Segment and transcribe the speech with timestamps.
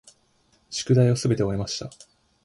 [0.71, 1.91] 宿題をすべて終えました。